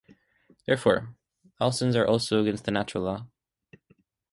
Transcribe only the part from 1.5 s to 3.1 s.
all sins are also against the natural